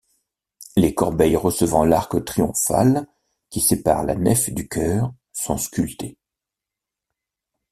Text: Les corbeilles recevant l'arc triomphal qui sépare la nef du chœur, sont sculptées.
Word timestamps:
Les 0.75 0.95
corbeilles 0.95 1.35
recevant 1.35 1.85
l'arc 1.85 2.25
triomphal 2.25 3.05
qui 3.51 3.61
sépare 3.61 4.03
la 4.03 4.15
nef 4.15 4.49
du 4.51 4.67
chœur, 4.67 5.13
sont 5.31 5.57
sculptées. 5.59 6.17